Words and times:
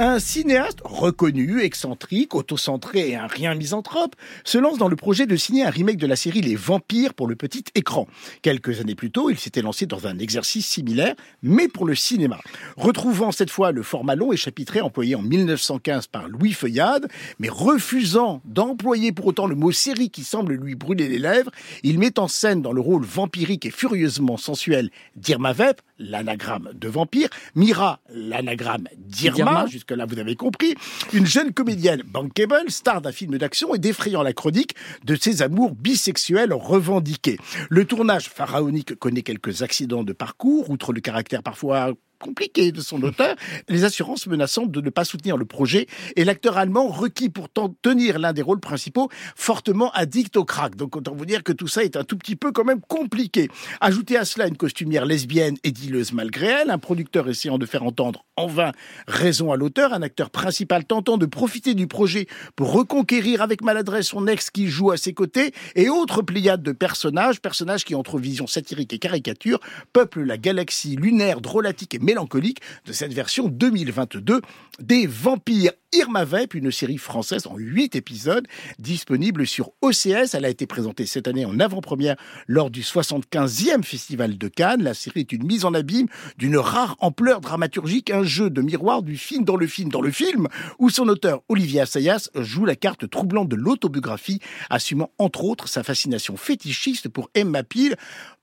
Un 0.00 0.20
cinéaste 0.20 0.78
reconnu, 0.84 1.60
excentrique, 1.60 2.36
autocentré 2.36 3.10
et 3.10 3.16
un 3.16 3.26
rien 3.26 3.56
misanthrope 3.56 4.14
se 4.44 4.56
lance 4.56 4.78
dans 4.78 4.86
le 4.86 4.94
projet 4.94 5.26
de 5.26 5.34
signer 5.34 5.64
un 5.64 5.70
remake 5.70 5.96
de 5.96 6.06
la 6.06 6.14
série 6.14 6.40
Les 6.40 6.54
Vampires 6.54 7.14
pour 7.14 7.26
le 7.26 7.34
petit 7.34 7.64
écran. 7.74 8.06
Quelques 8.40 8.78
années 8.78 8.94
plus 8.94 9.10
tôt, 9.10 9.28
il 9.28 9.40
s'était 9.40 9.60
lancé 9.60 9.86
dans 9.86 10.06
un 10.06 10.20
exercice 10.20 10.68
similaire, 10.68 11.16
mais 11.42 11.66
pour 11.66 11.84
le 11.84 11.96
cinéma. 11.96 12.38
Retrouvant 12.76 13.32
cette 13.32 13.50
fois 13.50 13.72
le 13.72 13.82
format 13.82 14.14
long 14.14 14.32
et 14.32 14.36
chapitré 14.36 14.80
employé 14.80 15.16
en 15.16 15.22
1915 15.22 16.06
par 16.06 16.28
Louis 16.28 16.52
Feuillade, 16.52 17.08
mais 17.40 17.48
refusant 17.48 18.40
d'employer 18.44 19.10
pour 19.10 19.26
autant 19.26 19.48
le 19.48 19.56
mot 19.56 19.72
série 19.72 20.10
qui 20.10 20.22
semble 20.22 20.54
lui 20.54 20.76
brûler 20.76 21.08
les 21.08 21.18
lèvres, 21.18 21.50
il 21.82 21.98
met 21.98 22.20
en 22.20 22.28
scène 22.28 22.62
dans 22.62 22.72
le 22.72 22.80
rôle 22.80 23.04
vampirique 23.04 23.66
et 23.66 23.72
furieusement 23.72 24.36
sensuel 24.36 24.90
d'Irma 25.16 25.52
Vep, 25.52 25.82
l'anagramme 25.98 26.70
de 26.72 26.86
vampire, 26.86 27.30
Mira, 27.56 27.98
l'anagramme 28.14 28.86
d'Irma, 28.96 29.66
que 29.88 29.94
là 29.94 30.06
vous 30.06 30.18
avez 30.18 30.36
compris, 30.36 30.74
une 31.12 31.26
jeune 31.26 31.52
comédienne 31.52 32.02
bankable, 32.06 32.70
star 32.70 33.00
d'un 33.00 33.10
film 33.10 33.38
d'action 33.38 33.74
et 33.74 33.78
défrayant 33.78 34.22
la 34.22 34.34
chronique 34.34 34.76
de 35.04 35.16
ses 35.16 35.42
amours 35.42 35.74
bisexuels 35.74 36.52
revendiqués. 36.52 37.38
Le 37.70 37.84
tournage 37.86 38.28
pharaonique 38.28 38.94
connaît 38.96 39.22
quelques 39.22 39.62
accidents 39.62 40.04
de 40.04 40.12
parcours, 40.12 40.70
outre 40.70 40.92
le 40.92 41.00
caractère 41.00 41.42
parfois 41.42 41.94
compliqué 42.18 42.72
de 42.72 42.80
son 42.80 43.02
auteur, 43.02 43.36
les 43.68 43.84
assurances 43.84 44.26
menaçant 44.26 44.66
de 44.66 44.80
ne 44.80 44.90
pas 44.90 45.04
soutenir 45.04 45.36
le 45.36 45.44
projet 45.44 45.86
et 46.16 46.24
l'acteur 46.24 46.58
allemand 46.58 46.88
requis 46.88 47.28
pour 47.28 47.48
tenir 47.82 48.18
l'un 48.18 48.32
des 48.32 48.42
rôles 48.42 48.60
principaux 48.60 49.08
fortement 49.36 49.90
addict 49.92 50.36
au 50.36 50.44
crack. 50.44 50.76
Donc 50.76 50.96
autant 50.96 51.14
vous 51.14 51.26
dire 51.26 51.42
que 51.42 51.52
tout 51.52 51.68
ça 51.68 51.84
est 51.84 51.96
un 51.96 52.04
tout 52.04 52.16
petit 52.16 52.36
peu 52.36 52.52
quand 52.52 52.64
même 52.64 52.80
compliqué. 52.80 53.48
Ajoutez 53.80 54.16
à 54.16 54.24
cela 54.24 54.48
une 54.48 54.56
costumière 54.56 55.06
lesbienne 55.06 55.56
et 55.64 55.70
dileuse 55.70 56.12
malgré 56.12 56.46
elle, 56.46 56.70
un 56.70 56.78
producteur 56.78 57.28
essayant 57.28 57.58
de 57.58 57.66
faire 57.66 57.84
entendre 57.84 58.24
en 58.36 58.46
vain 58.46 58.72
raison 59.06 59.52
à 59.52 59.56
l'auteur, 59.56 59.92
un 59.92 60.02
acteur 60.02 60.30
principal 60.30 60.84
tentant 60.84 61.18
de 61.18 61.26
profiter 61.26 61.74
du 61.74 61.86
projet 61.86 62.26
pour 62.56 62.72
reconquérir 62.72 63.42
avec 63.42 63.62
maladresse 63.62 64.08
son 64.08 64.26
ex 64.26 64.50
qui 64.50 64.68
joue 64.68 64.90
à 64.90 64.96
ses 64.96 65.12
côtés 65.12 65.52
et 65.74 65.88
autres 65.88 66.22
pléiades 66.22 66.62
de 66.62 66.72
personnages, 66.72 67.40
personnages 67.40 67.84
qui 67.84 67.94
entre 67.94 68.18
vision 68.18 68.46
satirique 68.46 68.92
et 68.92 68.98
caricature 68.98 69.60
peuplent 69.92 70.24
la 70.24 70.38
galaxie 70.38 70.96
lunaire 70.96 71.40
drôlatique 71.40 71.94
et 71.94 71.98
mélancolique 72.08 72.62
de 72.86 72.92
cette 72.94 73.12
version 73.12 73.48
2022 73.48 74.40
des 74.80 75.06
Vampires 75.06 75.72
Irma 75.92 76.24
Vep, 76.24 76.54
une 76.54 76.70
série 76.70 76.98
française 76.98 77.46
en 77.46 77.56
8 77.56 77.96
épisodes 77.96 78.46
disponible 78.78 79.46
sur 79.46 79.70
OCS. 79.80 80.34
Elle 80.34 80.44
a 80.44 80.50
été 80.50 80.66
présentée 80.66 81.06
cette 81.06 81.28
année 81.28 81.46
en 81.46 81.58
avant-première 81.60 82.16
lors 82.46 82.70
du 82.70 82.82
75e 82.82 83.82
Festival 83.82 84.36
de 84.36 84.48
Cannes. 84.48 84.82
La 84.82 84.92
série 84.92 85.20
est 85.20 85.32
une 85.32 85.44
mise 85.44 85.64
en 85.64 85.72
abîme 85.72 86.06
d'une 86.36 86.58
rare 86.58 86.96
ampleur 87.00 87.40
dramaturgique, 87.40 88.10
un 88.10 88.22
jeu 88.22 88.50
de 88.50 88.60
miroir 88.60 89.02
du 89.02 89.16
film 89.16 89.44
dans 89.44 89.56
le 89.56 89.66
film 89.66 89.90
dans 89.90 90.02
le 90.02 90.10
film, 90.10 90.48
où 90.78 90.90
son 90.90 91.08
auteur 91.08 91.42
Olivier 91.48 91.80
Assayas 91.80 92.28
joue 92.34 92.66
la 92.66 92.76
carte 92.76 93.08
troublante 93.08 93.48
de 93.48 93.56
l'autobiographie, 93.56 94.40
assumant 94.68 95.10
entre 95.18 95.44
autres 95.44 95.68
sa 95.68 95.82
fascination 95.82 96.36
fétichiste 96.36 97.08
pour 97.08 97.30
Emma 97.34 97.62
Peel, 97.62 97.96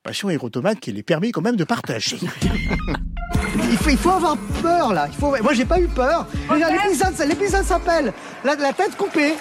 passion 0.06 0.30
érotomane 0.30 0.76
qu'il 0.76 0.96
est 0.98 1.02
permis 1.02 1.32
quand 1.32 1.40
même 1.40 1.56
de 1.56 1.64
partager. 1.64 2.20
Il 3.70 3.76
faut, 3.78 3.90
il 3.90 3.96
faut 3.96 4.10
avoir 4.10 4.36
peur 4.62 4.92
là. 4.92 5.08
Il 5.10 5.18
faut... 5.18 5.34
Moi 5.42 5.52
j'ai 5.52 5.64
pas 5.64 5.80
eu 5.80 5.88
peur. 5.88 6.26
L'épisode 7.26 7.64
s'appelle 7.64 8.12
la, 8.44 8.54
la 8.54 8.72
tête 8.72 8.96
coupée. 8.96 9.34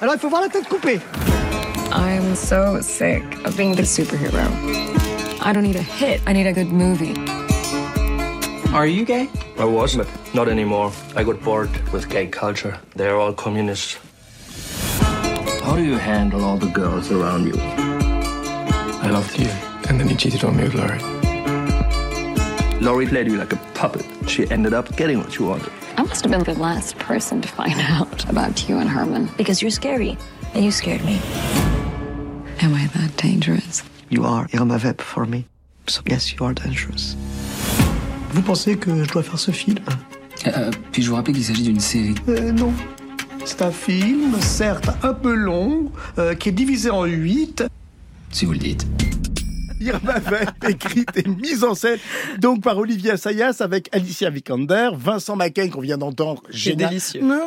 Alors 0.00 0.14
il 0.14 0.20
faut 0.20 0.30
voir 0.30 0.40
la 0.40 0.48
tête 0.48 0.68
coupée. 0.68 1.00
I'm 1.92 2.34
so 2.34 2.80
sick 2.80 3.22
of 3.44 3.56
being 3.56 3.74
the 3.74 3.84
superhero. 3.84 4.40
I 5.44 5.52
don't 5.52 5.62
need 5.62 5.76
a 5.76 5.82
hit. 5.82 6.22
I 6.26 6.32
need 6.32 6.46
a 6.46 6.52
good 6.52 6.72
movie. 6.72 7.14
Are 8.72 8.86
you 8.86 9.04
gay? 9.04 9.28
I 9.58 9.64
was, 9.64 9.96
but 9.96 10.06
not 10.32 10.48
anymore. 10.48 10.92
I 11.14 11.24
got 11.24 11.42
bored 11.42 11.70
with 11.92 12.08
gay 12.08 12.26
culture. 12.26 12.78
They're 12.94 13.16
all 13.16 13.34
communists. 13.34 13.98
How 15.62 15.76
do 15.76 15.84
you 15.84 15.98
handle 15.98 16.44
all 16.44 16.56
the 16.56 16.70
girls 16.70 17.10
around 17.10 17.46
you? 17.46 17.60
I 19.02 19.10
loved 19.10 19.38
you, 19.38 19.50
and 19.96 20.02
then 20.02 20.10
you 20.10 20.16
cheated 20.16 20.44
on 20.44 20.54
me 20.54 20.64
with 20.64 20.74
Laurie. 20.74 21.00
Laurie 22.82 23.06
played 23.06 23.26
you 23.28 23.38
like 23.38 23.54
a 23.54 23.56
puppet. 23.72 24.04
She 24.28 24.46
ended 24.50 24.74
up 24.74 24.94
getting 24.94 25.16
what 25.18 25.32
she 25.32 25.42
wanted. 25.42 25.72
I 25.96 26.02
must 26.02 26.22
have 26.22 26.30
been 26.30 26.44
the 26.44 26.60
last 26.60 26.98
person 26.98 27.40
to 27.40 27.48
find 27.48 27.72
out 27.80 28.28
about 28.28 28.68
you 28.68 28.76
and 28.76 28.90
Herman. 28.90 29.30
Because 29.38 29.62
you're 29.62 29.70
scary, 29.70 30.18
and 30.52 30.62
you 30.62 30.70
scared 30.70 31.02
me. 31.06 31.18
Am 32.60 32.74
I 32.74 32.88
that 32.94 33.16
dangerous? 33.16 33.84
You 34.10 34.24
are 34.24 34.46
Irma 34.52 34.76
Vep 34.76 35.00
for 35.00 35.24
me. 35.24 35.46
So 35.86 36.02
yes, 36.06 36.30
you 36.34 36.44
are 36.44 36.52
dangerous. 36.52 37.16
Vous 38.32 38.42
pensez 38.42 38.76
que 38.76 39.02
je 39.02 39.10
dois 39.10 39.22
faire 39.22 39.38
ce 39.38 39.50
film? 39.50 39.78
Euh, 40.46 40.70
Puis-je 40.92 41.08
vous 41.08 41.16
rappeler 41.16 41.32
qu'il 41.32 41.44
s'agit 41.44 41.62
d'une 41.62 41.80
série 41.80 42.14
euh, 42.28 42.52
Non. 42.52 42.70
C'est 43.46 43.62
un 43.62 43.70
film, 43.70 44.38
certes 44.40 44.90
un 45.02 45.14
peu 45.14 45.32
long, 45.32 45.90
euh, 46.18 46.34
qui 46.34 46.50
est 46.50 46.52
divisé 46.52 46.90
en 46.90 47.04
huit. 47.04 47.64
Si 48.30 48.44
vous 48.44 48.52
le 48.52 48.58
dites. 48.58 48.86
Irma 49.86 50.18
Vep, 50.18 50.50
écrite 50.68 51.16
et 51.16 51.28
mise 51.28 51.62
en 51.62 51.74
scène 51.74 51.98
donc 52.38 52.62
par 52.62 52.76
Olivier 52.78 53.12
Assayas 53.12 53.56
avec 53.60 53.88
Alicia 53.94 54.30
Vikander, 54.30 54.90
Vincent 54.94 55.36
Macaigne 55.36 55.70
qu'on 55.70 55.80
vient 55.80 55.98
d'entendre. 55.98 56.42
C'est 56.52 56.74
délicieux. 56.74 57.20
Non, 57.22 57.46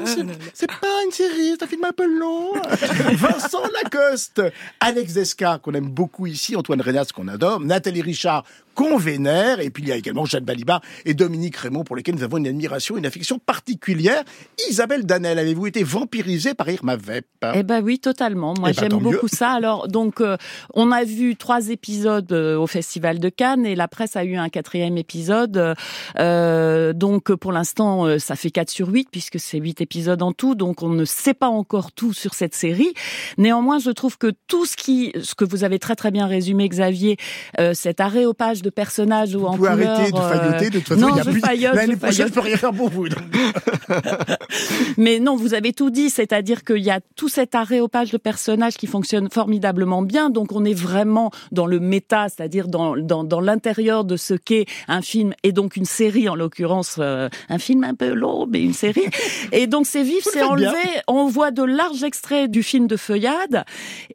c'est 0.54 0.68
pas 0.68 1.04
une 1.06 1.12
série, 1.12 1.56
c'est 1.58 1.64
un 1.64 1.68
film 1.68 1.84
un 1.84 1.92
peu 1.92 2.08
long. 2.08 2.54
Vincent 3.14 3.64
Lacoste, 3.84 4.42
Alex 4.80 5.14
Desca 5.14 5.60
qu'on 5.62 5.74
aime 5.74 5.90
beaucoup 5.90 6.28
ici, 6.28 6.56
Antoine 6.56 6.82
Renas 6.82 7.10
qu'on 7.14 7.28
adore, 7.28 7.60
Nathalie 7.60 8.02
Richard 8.02 8.46
qu'on 8.76 8.98
vénère, 8.98 9.60
et 9.60 9.70
puis 9.70 9.84
il 9.84 9.90
y 9.90 9.92
a 9.92 9.96
également 9.96 10.26
Jeanne 10.26 10.46
Balibar 10.46 10.82
et 11.06 11.14
Dominique 11.14 11.58
Raymond 11.58 11.84
pour 11.84 11.96
lesquels 11.96 12.16
nous 12.16 12.24
avons 12.24 12.38
une 12.38 12.48
admiration, 12.48 12.98
une 12.98 13.06
affection 13.06 13.40
particulière. 13.40 14.24
Isabelle 14.70 15.06
Danel, 15.06 15.38
avez-vous 15.40 15.68
été 15.68 15.84
vampirisée 15.84 16.54
par 16.54 16.70
Irma 16.70 16.96
Vep? 16.96 17.26
Eh 17.56 17.64
ben 17.64 17.82
oui, 17.84 18.00
totalement. 18.00 18.54
Moi, 18.58 18.70
Eh 18.72 18.74
ben, 18.74 18.80
j'aime 18.90 19.00
mieux. 19.00 19.12
beaucoup 19.12 19.28
ça. 19.28 19.52
Alors, 19.52 19.88
donc, 19.88 20.22
euh, 20.22 20.38
on 20.74 20.92
a 20.92 21.04
vu 21.04 21.36
trois 21.36 21.70
épisodes 21.70 22.32
euh, 22.32 22.58
au 22.58 22.68
Festival 22.68 23.20
de 23.20 23.30
Cannes 23.30 23.66
et 23.66 23.76
la 23.76 23.88
presse 23.88 24.16
a 24.16 24.24
eu 24.24 24.36
un 24.36 24.50
quatrième 24.50 24.98
épisode. 24.98 25.76
Euh, 26.20 26.94
donc, 26.94 27.34
pour 27.36 27.52
l'instant, 27.52 28.20
ça 28.20 28.36
fait 28.36 28.52
4 28.52 28.70
sur 28.70 28.90
8 28.90 29.10
puisque 29.12 29.40
c'est 29.40 29.58
8 29.60 29.82
épisodes 29.82 30.22
en 30.22 30.32
tout. 30.32 30.56
Donc, 30.56 30.84
on 30.84 30.90
ne 30.90 31.06
sait 31.06 31.34
pas 31.34 31.48
encore 31.50 31.92
tout 31.92 32.14
sur 32.14 32.34
cette 32.34 32.56
série. 32.56 32.94
Néanmoins, 33.38 33.80
je 33.80 33.90
trouve 33.92 34.18
que 34.18 34.32
tout 34.48 34.66
ce 34.66 34.76
qui, 34.76 35.12
ce 35.22 35.36
que 35.36 35.46
vous 35.46 35.64
avez 35.64 35.80
très 35.80 35.96
très 35.96 36.12
bien 36.12 36.28
résumé, 36.28 36.68
Xavier, 36.70 37.18
cet 37.74 38.00
de 38.62 38.70
personnages 38.70 39.36
ou 39.36 39.40
Vous 39.40 39.46
en 39.46 39.56
pouvez 39.56 39.72
couleur, 39.72 39.90
arrêter 39.90 40.12
de 40.12 40.18
euh, 40.18 40.30
failloter, 40.30 40.70
de 40.70 40.80
toute 40.80 40.88
façon, 40.88 41.02
non, 41.02 41.10
il 41.10 41.18
y 41.18 41.20
a 41.20 41.24
je 41.24 41.30
plus... 41.32 41.76
L'année 41.76 41.96
prochaine, 41.96 42.28
je 42.28 42.34
peux 42.34 42.40
rien 42.40 42.58
faire 42.58 42.74
pour 42.74 42.90
vous. 42.90 43.08
Mais 44.98 45.20
non, 45.20 45.36
vous 45.36 45.54
avez 45.54 45.74
tout 45.74 45.90
dit, 45.90 46.10
c'est-à-dire 46.10 46.64
qu'il 46.64 46.84
y 46.84 46.90
a 46.90 47.00
tout 47.16 47.30
cet 47.30 47.56
arrêt 47.56 47.80
au 47.80 47.88
page 47.88 48.12
de 48.12 48.18
personnages 48.18 48.76
qui 48.76 48.88
fonctionne 48.88 49.30
formidablement 49.30 50.02
bien, 50.02 50.30
donc 50.30 50.52
on 50.52 50.66
est 50.66 50.74
vraiment 50.74 51.32
dans 51.52 51.66
le 51.66 51.80
méta, 51.80 52.28
c'est-à-dire 52.30 52.68
dans, 52.68 52.96
dans, 52.96 53.24
dans 53.24 53.42
l'intérieur 53.42 54.04
de 54.06 54.18
ce 54.18 54.34
qu'est 54.34 54.66
un 54.88 55.02
film 55.02 55.34
et 55.44 55.52
donc 55.52 55.76
une 55.76 55.86
série 55.86 56.30
en 56.30 56.36
l'occurrence, 56.36 56.98
euh, 57.00 57.30
un 57.50 57.58
film 57.58 57.84
un 57.84 57.96
peu 57.96 58.14
long, 58.14 58.48
mais 58.48 58.62
une 58.62 58.74
série. 58.74 59.08
Et 59.52 59.68
donc 59.68 59.86
c'est 59.86 60.04
vif, 60.04 60.24
c'est 60.24 60.40
bien. 60.40 60.48
enlevé, 60.48 60.78
on 61.08 61.28
voit 61.28 61.52
de 61.52 61.64
larges 61.64 62.04
extraits 62.04 62.50
du 62.50 62.64
film 62.64 62.88
de 62.88 62.98
Feuillade 62.98 63.64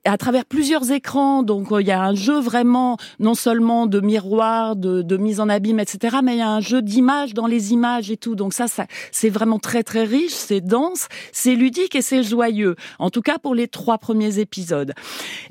à 0.05 0.19
travers 0.19 0.45
plusieurs 0.45 0.91
écrans, 0.91 1.43
donc 1.43 1.73
euh, 1.73 1.81
il 1.81 1.89
y 1.89 1.93
a 1.93 2.03
un 2.03 2.15
jeu 2.15 2.39
vraiment 2.41 2.97
non 3.19 3.35
seulement 3.35 3.87
de 3.87 4.01
miroir, 4.01 4.34
de, 4.35 5.03
de 5.03 5.17
mise 5.17 5.41
en 5.41 5.49
abîme, 5.49 5.79
etc., 5.81 6.17
mais 6.23 6.35
il 6.35 6.39
y 6.39 6.43
a 6.43 6.51
un 6.51 6.61
jeu 6.61 6.83
d'images 6.83 7.35
dans 7.35 7.47
les 7.47 7.73
images 7.73 8.11
et 8.11 8.17
tout, 8.17 8.35
donc 8.35 8.53
ça, 8.53 8.67
ça 8.69 8.87
c'est 9.13 9.29
vraiment 9.31 9.59
très 9.59 9.83
très 9.83 10.05
riche, 10.05 10.33
c'est 10.33 10.61
dense, 10.61 11.09
c'est 11.33 11.55
ludique 11.55 11.95
et 11.95 12.03
c'est 12.03 12.23
joyeux. 12.23 12.77
En 12.99 13.11
tout 13.11 13.23
cas 13.23 13.39
pour 13.39 13.55
les 13.55 13.69
trois 13.69 13.99
premiers 13.99 14.39
épisodes. 14.39 14.93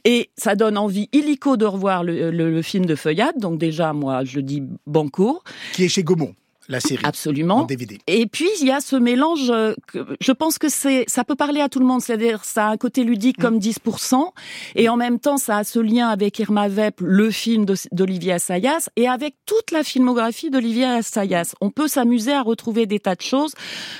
Et 0.05 0.29
ça 0.37 0.55
donne 0.55 0.77
envie 0.77 1.09
illico 1.13 1.57
de 1.57 1.65
revoir 1.65 2.03
le, 2.03 2.31
le- 2.31 2.51
le 2.51 2.61
film 2.61 2.85
de 2.85 2.95
Feuillade. 2.95 3.37
Donc 3.39 3.57
déjà, 3.57 3.93
moi, 3.93 4.23
je 4.23 4.39
dis 4.39 4.63
banco, 4.85 5.41
Qui 5.73 5.85
est 5.85 5.87
chez 5.89 6.03
Gaumont, 6.03 6.33
la 6.69 6.79
série. 6.79 7.03
En 7.03 7.09
absolument. 7.09 7.63
DVD. 7.63 7.99
Et 8.07 8.25
puis 8.27 8.47
il 8.61 8.67
y 8.67 8.71
a 8.71 8.79
ce 8.79 8.95
mélange. 8.95 9.49
euh, 9.49 9.73
que 9.87 9.99
je 10.19 10.31
pense 10.31 10.57
que 10.57 10.69
c'est, 10.69 11.05
ça 11.07 11.23
peut 11.23 11.35
parler 11.35 11.61
à 11.61 11.69
tout 11.69 11.79
le 11.79 11.85
monde. 11.85 12.01
C'est-à-dire, 12.01 12.43
ça 12.43 12.67
a 12.67 12.71
un 12.71 12.77
côté 12.77 13.03
ludique 13.03 13.37
comme 13.37 13.59
10%, 13.59 14.31
et 14.75 14.89
en 14.89 14.97
même 14.97 15.19
temps, 15.19 15.37
ça 15.37 15.57
a 15.57 15.63
ce 15.63 15.79
lien 15.79 16.07
avec 16.09 16.39
Irma 16.39 16.67
Vep, 16.67 17.01
le 17.01 17.31
film 17.31 17.65
d'Olivier 17.91 18.33
Assayas, 18.33 18.89
et 18.95 19.07
avec 19.07 19.35
toute 19.45 19.71
la 19.71 19.83
filmographie 19.83 20.49
d'Olivier 20.49 20.85
Assayas. 20.85 21.53
On 21.61 21.69
peut 21.69 21.87
s'amuser 21.87 22.33
à 22.33 22.41
retrouver 22.41 22.85
des 22.85 22.99
tas 22.99 23.15
de 23.15 23.21
choses. 23.21 23.53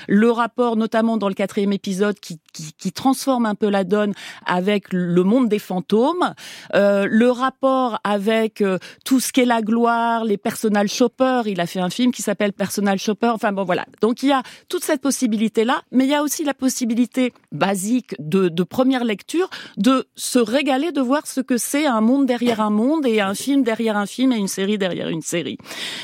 Le 0.08 0.30
rapport, 0.30 0.76
notamment 0.76 1.16
dans 1.16 1.28
le 1.28 1.34
quatrième 1.34 1.72
épisode, 1.72 2.18
qui, 2.20 2.38
qui, 2.54 2.72
qui 2.72 2.92
transforme 2.92 3.44
un 3.44 3.54
peu 3.54 3.68
la 3.68 3.84
donne 3.84 4.14
avec 4.46 4.92
le 4.92 5.22
monde 5.22 5.48
des 5.48 5.58
fantômes, 5.58 6.34
euh, 6.74 7.06
le 7.10 7.30
rapport 7.30 8.00
avec 8.04 8.62
euh, 8.62 8.78
tout 9.04 9.20
ce 9.20 9.32
qu'est 9.32 9.44
la 9.44 9.60
gloire, 9.60 10.24
les 10.24 10.38
personal 10.38 10.88
shoppers. 10.88 11.46
Il 11.46 11.60
a 11.60 11.66
fait 11.66 11.80
un 11.80 11.90
film 11.90 12.12
qui 12.12 12.22
s'appelle 12.22 12.52
Personal 12.52 12.98
Shopper. 12.98 13.28
Enfin 13.28 13.52
bon, 13.52 13.64
voilà. 13.64 13.84
Donc 14.00 14.22
il 14.22 14.30
y 14.30 14.32
a 14.32 14.42
toute 14.68 14.84
cette 14.84 15.00
possibilité-là, 15.00 15.82
mais 15.90 16.04
il 16.04 16.10
y 16.10 16.14
a 16.14 16.22
aussi 16.22 16.44
la 16.44 16.54
possibilité 16.54 17.32
basique 17.52 18.14
de, 18.18 18.48
de 18.48 18.62
première 18.62 19.04
lecture 19.04 19.50
de 19.76 20.06
se 20.14 20.38
régaler 20.38 20.92
de 20.92 21.00
voir 21.00 21.26
ce 21.26 21.40
que 21.40 21.58
c'est 21.58 21.86
un 21.86 22.00
monde 22.00 22.26
derrière 22.26 22.60
un 22.60 22.70
monde 22.70 23.06
et 23.06 23.20
un 23.20 23.34
film 23.34 23.62
derrière 23.62 23.96
un 23.96 24.06
film 24.06 24.32
et 24.32 24.36
une 24.36 24.48
série 24.48 24.78
derrière 24.78 25.08
une 25.08 25.22
série. 25.22 25.58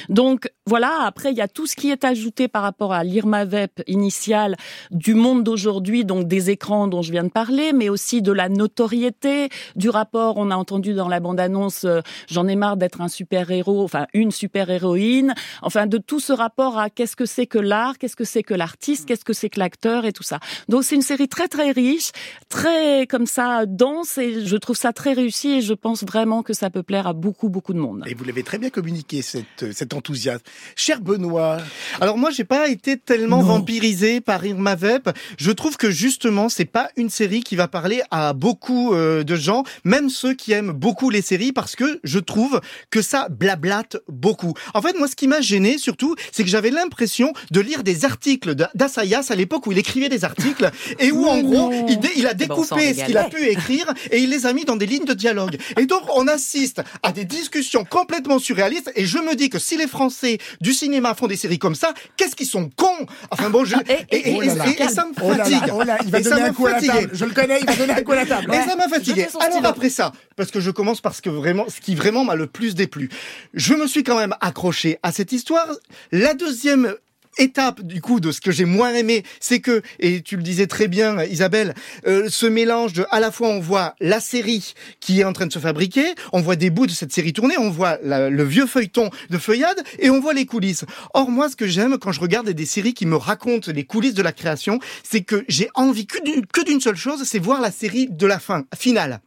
Donc 0.09 0.51
voilà. 0.67 1.03
Après, 1.03 1.31
il 1.31 1.37
y 1.37 1.41
a 1.41 1.49
tout 1.49 1.67
ce 1.67 1.77
qui 1.77 1.91
est 1.91 2.05
ajouté 2.05 2.49
par 2.49 2.63
rapport 2.63 2.93
à 2.93 3.05
l'Irma 3.05 3.45
Vep 3.45 3.83
initiale 3.87 4.57
du 4.91 5.15
monde 5.15 5.45
d'aujourd'hui, 5.45 6.05
donc 6.05 6.27
des 6.27 6.40
écrans 6.49 6.89
dont 6.89 7.03
je 7.03 7.13
viens 7.13 7.25
de 7.25 7.29
parler, 7.29 7.73
mais 7.73 7.89
aussi 7.89 8.23
de 8.23 8.33
la 8.33 8.49
notoriété, 8.49 9.49
du 9.77 9.91
rapport. 9.91 10.37
On 10.39 10.51
a 10.51 10.57
entendu 10.57 10.95
dans 10.95 11.09
la 11.09 11.21
bande-annonce, 11.21 11.85
euh, 11.85 12.01
j'en 12.29 12.47
ai 12.49 12.57
marre 12.57 12.77
d'être 12.77 13.01
un 13.03 13.09
super-héros, 13.09 13.83
enfin 13.83 14.07
une 14.15 14.31
super-héroïne, 14.31 15.35
enfin 15.63 15.87
de 15.87 15.99
tout 15.99 16.21
ce 16.21 16.33
rapport 16.33 16.79
à 16.79 16.89
qu'est-ce 16.89 17.17
que 17.17 17.27
c'est 17.27 17.47
que 17.47 17.59
l'art, 17.59 17.99
qu'est-ce 17.99 18.17
que 18.17 18.25
c'est 18.25 18.43
que 18.43 18.55
l'artiste, 18.55 19.07
qu'est-ce 19.07 19.25
que 19.25 19.33
c'est 19.33 19.51
que 19.51 19.59
l'acteur 19.59 20.07
et 20.07 20.13
tout 20.13 20.23
ça. 20.23 20.39
Donc 20.69 20.85
c'est 20.85 20.95
une 20.95 21.03
série 21.03 21.29
très 21.29 21.49
très 21.49 21.71
riche, 21.73 22.13
très 22.49 23.07
comme 23.07 23.27
ça 23.27 23.67
dense 23.67 24.17
et 24.19 24.47
je 24.47 24.57
trouve 24.57 24.77
ça 24.77 24.93
très 24.93 25.13
réussi 25.13 25.49
et 25.59 25.61
je 25.61 25.75
pense 25.75 26.05
vraiment 26.05 26.43
que 26.43 26.53
ça 26.55 26.71
peut 26.71 26.83
plaire 26.83 27.07
à 27.07 27.13
beaucoup 27.13 27.49
beaucoup 27.49 27.75
de 27.75 27.79
monde. 27.79 28.05
Et 28.07 28.15
vous 28.15 28.25
l'avez 28.25 28.43
très 28.43 28.59
bien 28.59 28.71
communiqué 28.71 29.23
cette, 29.23 29.73
cet 29.73 29.93
enthousiasme. 29.95 30.43
Cher 30.77 31.01
Benoît. 31.01 31.59
Alors 32.01 32.17
moi 32.17 32.31
j'ai 32.31 32.45
pas 32.45 32.69
été 32.69 32.97
tellement 32.97 33.39
Non. 33.43 33.59
vampirisé 33.59 34.21
par 34.21 34.45
Irma 34.45 34.75
Vep. 34.77 35.11
Je 35.39 35.51
trouve 35.51 35.77
que 35.77 35.91
justement 35.91 36.30
c'est 36.49 36.65
pas 36.65 36.89
une 36.97 37.11
série 37.11 37.43
qui 37.43 37.57
va 37.57 37.69
parler 37.69 38.03
à 38.11 38.33
beaucoup 38.33 38.95
euh, 38.95 39.23
de 39.25 39.37
gens, 39.37 39.65
même 39.85 40.09
ceux 40.11 40.35
qui 40.35 40.53
aiment 40.53 40.73
beaucoup 40.73 41.11
les 41.11 41.23
séries, 41.23 41.53
parce 41.53 41.77
que 41.77 42.01
je 42.05 42.19
trouve 42.19 42.61
que 42.91 43.03
ça 43.03 43.29
blablate 43.31 43.97
beaucoup. 44.09 44.55
En 44.75 44.83
fait 44.83 44.97
moi 44.99 45.09
ce 45.09 45.17
qui 45.17 45.27
m'a 45.29 45.41
gêné 45.41 45.79
surtout, 45.79 46.15
c'est 46.33 46.45
que 46.45 46.51
j'avais 46.51 46.71
l'impression 46.71 47.33
de 47.51 47.61
lire 47.61 47.83
des 47.83 48.05
articles 48.05 48.55
d'A- 48.55 48.71
d'Assayas 48.75 49.27
à 49.31 49.35
l'époque 49.35 49.67
où 49.67 49.73
il 49.73 49.79
écrivait 49.79 50.09
des 50.09 50.25
articles 50.25 50.71
et 50.99 51.11
où 51.13 51.27
en 51.27 51.39
gros 51.41 51.73
il, 52.17 52.27
a 52.27 52.35
ben, 52.35 52.47
on 52.51 52.63
s'en 52.65 52.77
découpé 52.77 52.95
ce 52.95 53.05
qu'il 53.05 53.17
a 53.17 53.25
pu 53.25 53.45
écrire 53.47 53.93
et 54.11 54.19
il 54.19 54.31
les 54.31 54.47
a 54.47 54.53
mis 54.53 54.65
dans 54.65 54.77
des 54.77 54.87
lignes 54.87 55.05
de 55.05 55.15
dialogue. 55.15 55.59
Et 55.79 55.87
donc 55.87 56.03
on 56.15 56.29
assiste 56.29 56.83
à 57.03 57.13
des 57.13 57.25
discussions 57.25 57.85
complètement 57.85 58.39
surréalistes 58.39 58.91
et 58.95 59.05
je 59.07 59.19
me 59.19 59.35
dis 59.35 59.51
que 59.51 59.59
si 59.59 59.77
les 59.77 59.87
Français 59.87 60.39
du 60.61 60.73
cinéma 60.73 61.15
font 61.15 61.27
des 61.27 61.37
séries 61.37 61.59
comme 61.59 61.75
ça, 61.75 61.93
qu'est-ce 62.17 62.37
qu'ils 62.37 62.47
sont 62.47 62.71
cons? 62.77 63.07
Enfin 63.31 63.51
bon, 63.51 63.65
je, 63.65 63.75
et, 64.11 64.29
et- 64.31 64.41
là 64.47 64.55
là. 64.55 64.65
et- 64.69 64.83
et 64.83 64.89
ça 64.89 65.05
me 65.05 65.11
Oh 65.23 65.31
là 65.33 65.37
là, 65.39 65.45
fatigue. 65.45 65.73
oh 65.75 65.83
là, 65.83 65.99
il 66.05 66.11
va 66.11 66.20
Et 66.21 66.23
ça 66.23 66.31
donner 66.31 66.43
un 66.43 66.47
m'a 66.49 66.53
coup 66.55 66.67
à 66.67 66.71
la 66.71 66.75
fatigué. 66.77 66.93
table. 67.01 67.11
Je 67.13 67.25
le 67.25 67.31
connais, 67.33 67.61
il 67.61 67.67
va 67.67 67.77
donner 67.77 67.93
un 67.93 68.03
coup 68.03 68.13
à 68.13 68.17
la 68.17 68.27
table. 68.27 68.51
Et 68.55 68.69
ça 68.69 68.77
m'a 68.77 68.89
fatigué. 68.89 69.27
Alors 69.41 69.67
après 69.67 69.91
ça, 69.91 70.13
parce 70.37 70.51
que 70.51 70.61
je 70.61 70.71
commence 70.71 71.01
par 71.01 71.15
ce 71.15 71.23
que 71.23 71.31
vraiment, 71.31 71.67
ce 71.69 71.81
qui 71.81 71.95
vraiment 71.95 72.25
m'a 72.25 72.35
le 72.35 72.47
plus 72.47 72.75
déplu. 72.75 73.09
Je 73.55 73.75
me 73.75 73.87
suis 73.87 74.05
quand 74.05 74.19
même 74.19 74.35
accroché 74.41 74.99
à 75.03 75.13
cette 75.13 75.33
histoire. 75.33 75.67
La 76.13 76.35
deuxième 76.35 76.95
étape 77.41 77.83
du 77.83 78.01
coup 78.01 78.21
de 78.21 78.31
ce 78.31 78.41
que 78.41 78.53
j'ai 78.53 78.65
moins 78.65 78.95
aimé, 78.95 79.25
c'est 79.41 79.61
que 79.61 79.83
et 79.99 80.23
tu 80.23 80.37
le 80.37 80.43
disais 80.43 80.67
très 80.67 80.89
bien 80.89 81.23
Isabelle, 81.25 81.75
euh, 82.07 82.29
ce 82.29 82.47
mélange 82.47 82.93
de 82.93 83.07
à 83.11 83.19
la 83.19 83.31
fois 83.31 83.49
on 83.49 83.61
voit 83.61 83.95
la 84.01 84.21
série 84.21 84.75
qui 85.01 85.21
est 85.21 85.25
en 85.25 85.33
train 85.33 85.47
de 85.47 85.53
se 85.53 85.59
fabriquer, 85.59 86.15
on 86.33 86.41
voit 86.41 86.57
des 86.57 86.71
bouts 86.71 86.87
de 86.87 86.93
cette 86.93 87.13
série 87.13 87.33
tournée, 87.33 87.57
on 87.59 87.71
voit 87.71 87.99
le 88.03 88.45
vieux 88.45 88.67
feuilleton 88.67 89.11
de 89.31 89.39
feuillade 89.39 89.83
et 89.99 90.11
on 90.11 90.21
voit 90.21 90.35
les 90.35 90.47
coulisses. 90.47 90.85
Or 91.15 91.31
moi 91.31 91.49
ce 91.49 91.57
que 91.57 91.67
j'aime 91.67 91.99
quand 91.99 92.13
je 92.13 92.21
regarde 92.21 92.51
des 92.51 92.67
séries 92.67 92.95
qui 92.95 93.07
me 93.07 93.17
racontent 93.17 93.73
les 93.73 93.85
coulisses 93.85 94.15
de 94.15 94.23
la 94.23 94.33
création, 94.33 94.79
c'est 95.03 95.23
que 95.23 95.45
j'ai 95.49 95.69
envie 95.75 96.07
que 96.07 96.65
d'une 96.65 96.81
seule 96.81 96.97
chose, 96.97 97.23
c'est 97.25 97.39
voir 97.39 97.61
la 97.61 97.71
série 97.71 98.09
de 98.09 98.27
la 98.27 98.39
fin 98.39 98.65
finale. 98.77 99.21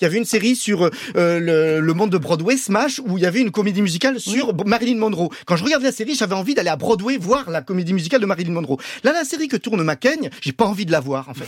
Il 0.00 0.04
y 0.04 0.06
avait 0.06 0.18
une 0.18 0.24
série 0.24 0.56
sur 0.56 0.90
euh, 1.16 1.38
le, 1.40 1.80
le 1.80 1.94
monde 1.94 2.10
de 2.10 2.18
Broadway, 2.18 2.56
Smash, 2.56 3.00
où 3.06 3.18
il 3.18 3.22
y 3.22 3.26
avait 3.26 3.40
une 3.40 3.50
comédie 3.50 3.82
musicale 3.82 4.20
sur 4.20 4.54
Marilyn 4.66 4.98
Monroe. 4.98 5.28
Quand 5.46 5.56
je 5.56 5.64
regardais 5.64 5.86
la 5.86 5.92
série, 5.92 6.14
j'avais 6.14 6.34
envie 6.34 6.54
d'aller 6.54 6.70
à 6.70 6.76
Broadway 6.76 7.16
voir 7.16 7.50
la 7.50 7.62
comédie 7.62 7.92
musicale 7.92 8.20
de 8.20 8.26
Marilyn 8.26 8.52
Monroe. 8.52 8.78
Là, 9.04 9.12
la 9.12 9.24
série 9.24 9.48
que 9.48 9.56
tourne 9.56 9.82
McCain, 9.82 10.28
j'ai 10.40 10.52
pas 10.52 10.66
envie 10.66 10.86
de 10.86 10.92
la 10.92 11.00
voir 11.00 11.28
en 11.28 11.34
fait. 11.34 11.46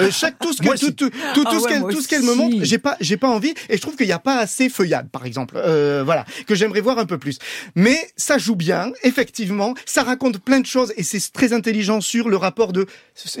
Euh, 0.00 0.10
chaque 0.10 0.38
tout 0.38 0.52
ce 0.52 0.62
tout, 0.62 0.92
tout, 0.92 1.10
tout, 1.34 1.44
Ah 1.46 1.58
ouais, 1.58 1.90
qu'elle 2.08 2.22
me 2.22 2.34
montre, 2.34 2.56
j'ai 2.62 2.78
pas 2.78 2.96
j'ai 3.00 3.16
pas 3.16 3.28
envie 3.28 3.54
et 3.68 3.76
je 3.76 3.80
trouve 3.80 3.96
qu'il 3.96 4.06
n'y 4.06 4.12
a 4.12 4.18
pas 4.18 4.38
assez 4.38 4.68
feuillade 4.68 5.08
par 5.10 5.24
exemple. 5.24 5.54
Euh, 5.56 6.02
voilà, 6.04 6.24
que 6.46 6.54
j'aimerais 6.54 6.80
voir 6.80 6.98
un 6.98 7.06
peu 7.06 7.18
plus. 7.18 7.38
Mais 7.74 7.96
ça 8.16 8.38
joue 8.38 8.56
bien, 8.56 8.92
effectivement, 9.02 9.74
ça 9.86 10.02
raconte 10.02 10.38
plein 10.38 10.60
de 10.60 10.66
choses 10.66 10.92
et 10.96 11.02
c'est 11.02 11.20
très 11.32 11.52
intelligent 11.52 12.00
sur 12.00 12.28
le 12.28 12.36
rapport 12.36 12.72
de 12.72 12.86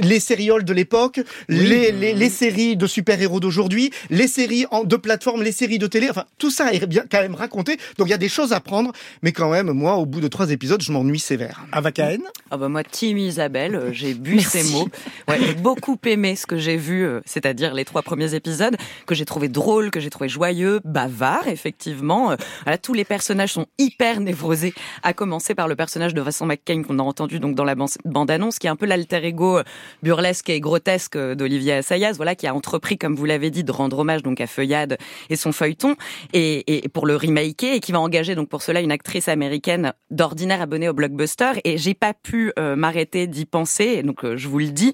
les 0.00 0.20
sérioles 0.20 0.64
de 0.64 0.72
l'époque, 0.72 1.20
les, 1.48 1.92
les, 1.92 2.14
les 2.14 2.30
séries 2.30 2.76
de 2.76 2.86
super-héros 2.86 3.40
d'aujourd'hui, 3.40 3.90
les 4.20 4.28
séries 4.28 4.66
en, 4.70 4.84
de 4.84 4.96
plateforme, 4.96 5.42
les 5.42 5.52
séries 5.60 5.78
de 5.78 5.86
télé, 5.86 6.08
enfin 6.10 6.24
tout 6.38 6.50
ça 6.50 6.72
est 6.74 6.86
bien 6.86 7.04
quand 7.10 7.22
même 7.22 7.34
raconté. 7.34 7.78
Donc 7.96 8.08
il 8.08 8.10
y 8.10 8.14
a 8.14 8.18
des 8.18 8.28
choses 8.28 8.52
à 8.52 8.60
prendre, 8.60 8.92
mais 9.22 9.32
quand 9.32 9.50
même 9.50 9.70
moi 9.72 9.94
au 9.96 10.04
bout 10.06 10.20
de 10.20 10.28
trois 10.28 10.50
épisodes, 10.50 10.82
je 10.82 10.92
m'ennuie 10.92 11.18
sévère. 11.18 11.64
Avakaen. 11.72 12.20
Ah 12.50 12.56
bah 12.56 12.68
moi, 12.68 12.82
Team 12.84 13.16
Isabelle, 13.16 13.74
euh, 13.76 13.92
j'ai 13.92 14.12
bu 14.14 14.34
Merci. 14.34 14.50
ces 14.62 14.72
mots. 14.72 14.88
Ouais, 15.28 15.38
j'ai 15.40 15.54
beaucoup 15.54 15.96
aimé 16.04 16.36
ce 16.36 16.46
que 16.46 16.58
j'ai 16.58 16.76
vu, 16.76 17.04
euh, 17.06 17.20
c'est-à-dire 17.24 17.72
les 17.74 17.84
trois 17.84 18.02
premiers 18.02 18.34
épisodes, 18.34 18.76
que 19.06 19.14
j'ai 19.14 19.24
trouvé 19.24 19.48
drôle, 19.48 19.90
que 19.90 20.00
j'ai 20.00 20.10
trouvé 20.10 20.28
joyeux, 20.28 20.80
bavard, 20.84 21.46
effectivement. 21.48 22.32
Euh, 22.32 22.36
Voilà, 22.64 22.76
tous 22.76 22.92
les 22.92 23.04
personnages 23.04 23.52
sont 23.52 23.66
hyper 23.78 24.20
névrosés, 24.20 24.74
à 25.02 25.12
commencer 25.14 25.54
par 25.54 25.68
le 25.68 25.76
personnage 25.76 26.12
de 26.12 26.20
Vincent 26.20 26.44
McCain 26.46 26.82
qu'on 26.82 26.98
a 26.98 27.02
entendu 27.02 27.38
donc 27.40 27.54
dans 27.54 27.64
la 27.64 27.74
ban- 27.76 27.86
bande-annonce, 28.04 28.58
qui 28.58 28.66
est 28.66 28.70
un 28.70 28.76
peu 28.76 28.86
l'alter 28.86 29.24
ego 29.24 29.60
burlesque 30.02 30.50
et 30.50 30.60
grotesque 30.60 31.16
d'Olivier 31.16 31.74
Assayas, 31.74 32.12
voilà, 32.12 32.34
qui 32.34 32.46
a 32.48 32.54
entrepris, 32.54 32.98
comme 32.98 33.14
vous 33.14 33.24
l'avez 33.24 33.50
dit, 33.50 33.62
de 33.64 33.72
rendre 33.72 34.00
hommage 34.00 34.09
donc 34.18 34.40
à 34.40 34.46
Feuillade 34.46 34.98
et 35.28 35.36
son 35.36 35.52
feuilleton, 35.52 35.96
et, 36.32 36.88
pour 36.92 37.06
le 37.06 37.16
remaker, 37.16 37.74
et 37.74 37.80
qui 37.80 37.92
va 37.92 38.00
engager 38.00 38.34
donc 38.34 38.48
pour 38.48 38.62
cela 38.62 38.80
une 38.80 38.92
actrice 38.92 39.28
américaine 39.28 39.92
d'ordinaire 40.10 40.60
abonnée 40.60 40.88
au 40.88 40.92
blockbuster. 40.92 41.52
Et 41.64 41.78
j'ai 41.78 41.94
pas 41.94 42.14
pu 42.14 42.52
euh, 42.58 42.76
m'arrêter 42.76 43.26
d'y 43.26 43.46
penser. 43.46 44.02
Donc 44.02 44.24
euh, 44.24 44.36
je 44.36 44.48
vous 44.48 44.58
le 44.58 44.70
dis, 44.70 44.92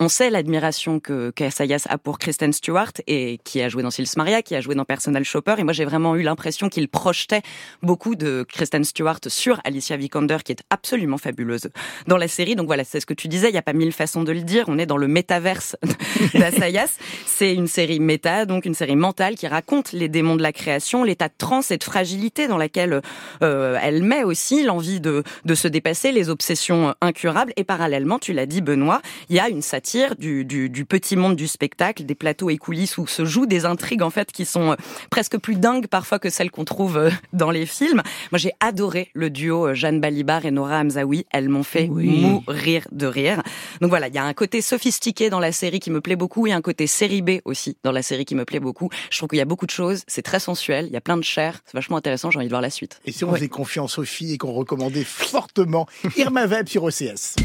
on 0.00 0.08
sait 0.08 0.30
l'admiration 0.30 1.00
que 1.00 1.30
qu'Assayas 1.30 1.86
a 1.88 1.98
pour 1.98 2.18
Kristen 2.18 2.52
Stewart 2.52 2.92
et 3.06 3.38
qui 3.44 3.60
a 3.62 3.68
joué 3.68 3.82
dans 3.82 3.90
Sils 3.90 4.16
Maria, 4.16 4.42
qui 4.42 4.54
a 4.54 4.60
joué 4.60 4.74
dans 4.74 4.84
Personal 4.84 5.24
Shopper. 5.24 5.54
Et 5.58 5.64
moi 5.64 5.72
j'ai 5.72 5.84
vraiment 5.84 6.16
eu 6.16 6.22
l'impression 6.22 6.68
qu'il 6.68 6.88
projetait 6.88 7.42
beaucoup 7.82 8.14
de 8.14 8.44
Kristen 8.48 8.84
Stewart 8.84 9.20
sur 9.28 9.60
Alicia 9.64 9.96
Vikander, 9.96 10.38
qui 10.44 10.52
est 10.52 10.62
absolument 10.70 11.18
fabuleuse 11.18 11.68
dans 12.06 12.16
la 12.16 12.28
série. 12.28 12.56
Donc 12.56 12.66
voilà, 12.66 12.84
c'est 12.84 13.00
ce 13.00 13.06
que 13.06 13.14
tu 13.14 13.28
disais. 13.28 13.48
Il 13.48 13.52
n'y 13.52 13.58
a 13.58 13.62
pas 13.62 13.72
mille 13.72 13.92
façons 13.92 14.24
de 14.24 14.32
le 14.32 14.42
dire. 14.42 14.64
On 14.68 14.78
est 14.78 14.86
dans 14.86 14.96
le 14.96 15.08
métaverse 15.08 15.76
d'Assayas. 16.34 16.96
C'est 17.26 17.54
une 17.54 17.66
série 17.66 18.00
méta, 18.00 18.46
donc 18.46 18.57
une 18.64 18.74
série 18.74 18.96
mentale 18.96 19.34
qui 19.34 19.46
raconte 19.46 19.92
les 19.92 20.08
démons 20.08 20.36
de 20.36 20.42
la 20.42 20.52
création, 20.52 21.04
l'état 21.04 21.28
de 21.28 21.34
transe 21.36 21.70
et 21.70 21.76
de 21.76 21.84
fragilité 21.84 22.48
dans 22.48 22.56
laquelle 22.56 23.00
euh, 23.42 23.78
elle 23.82 24.02
met 24.02 24.24
aussi 24.24 24.62
l'envie 24.62 25.00
de, 25.00 25.22
de 25.44 25.54
se 25.54 25.68
dépasser, 25.68 26.12
les 26.12 26.30
obsessions 26.30 26.94
incurables. 27.00 27.52
Et 27.56 27.64
parallèlement, 27.64 28.18
tu 28.18 28.32
l'as 28.32 28.46
dit 28.46 28.60
Benoît, 28.60 29.02
il 29.28 29.36
y 29.36 29.40
a 29.40 29.48
une 29.48 29.62
satire 29.62 30.16
du, 30.16 30.44
du, 30.44 30.70
du 30.70 30.84
petit 30.84 31.16
monde 31.16 31.36
du 31.36 31.48
spectacle, 31.48 32.04
des 32.04 32.14
plateaux 32.14 32.50
et 32.50 32.58
coulisses 32.58 32.98
où 32.98 33.06
se 33.06 33.24
jouent 33.24 33.46
des 33.46 33.64
intrigues 33.64 34.02
en 34.02 34.10
fait 34.10 34.32
qui 34.32 34.44
sont 34.44 34.72
euh, 34.72 34.76
presque 35.10 35.38
plus 35.38 35.56
dingues 35.56 35.86
parfois 35.86 36.18
que 36.18 36.30
celles 36.30 36.50
qu'on 36.50 36.64
trouve 36.64 36.96
euh, 36.96 37.10
dans 37.32 37.50
les 37.50 37.66
films. 37.66 38.02
Moi, 38.32 38.38
j'ai 38.38 38.52
adoré 38.60 39.10
le 39.14 39.30
duo 39.30 39.74
Jeanne 39.74 40.00
Balibar 40.00 40.44
et 40.46 40.50
Nora 40.50 40.80
Hamzaoui. 40.80 41.26
Elles 41.32 41.48
m'ont 41.48 41.62
fait 41.62 41.88
mourir 41.88 42.86
de 42.92 43.06
rire. 43.06 43.42
Donc 43.80 43.90
voilà, 43.90 44.08
il 44.08 44.14
y 44.14 44.18
a 44.18 44.24
un 44.24 44.34
côté 44.34 44.60
sophistiqué 44.60 45.30
dans 45.30 45.40
la 45.40 45.52
série 45.52 45.80
qui 45.80 45.90
me 45.90 46.00
plaît 46.00 46.16
beaucoup 46.16 46.46
et 46.46 46.52
un 46.52 46.60
côté 46.60 46.86
série 46.86 47.22
B 47.22 47.40
aussi 47.44 47.76
dans 47.82 47.92
la 47.92 48.02
série 48.02 48.24
qui 48.24 48.34
me 48.34 48.44
plaît 48.48 48.60
beaucoup. 48.60 48.90
Je 49.10 49.18
trouve 49.18 49.28
qu'il 49.28 49.38
y 49.38 49.42
a 49.42 49.46
beaucoup 49.46 49.66
de 49.66 49.70
choses, 49.70 50.02
c'est 50.06 50.22
très 50.22 50.40
sensuel, 50.40 50.86
il 50.86 50.92
y 50.92 50.96
a 50.96 51.00
plein 51.00 51.16
de 51.16 51.24
chair, 51.24 51.60
c'est 51.66 51.74
vachement 51.74 51.96
intéressant, 51.96 52.30
j'ai 52.30 52.38
envie 52.38 52.46
de 52.46 52.52
voir 52.52 52.62
la 52.62 52.70
suite. 52.70 53.00
Et 53.04 53.12
si 53.12 53.24
on 53.24 53.32
faisait 53.32 53.48
confiance 53.48 53.98
aux 53.98 54.04
filles 54.04 54.34
et 54.34 54.38
qu'on 54.38 54.52
recommandait 54.52 55.04
fortement 55.04 55.86
Irma 56.16 56.46
Veb 56.46 56.68
sur 56.68 56.84
OCS 56.84 57.36